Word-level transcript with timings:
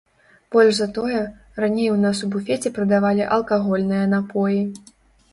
Больш 0.53 0.71
за 0.77 0.85
тое, 0.97 1.17
раней 1.63 1.89
у 1.95 1.97
нас 2.05 2.21
у 2.27 2.29
буфеце 2.35 2.71
прадавалі 2.77 3.27
алкагольныя 3.35 4.05
напоі. 4.15 4.57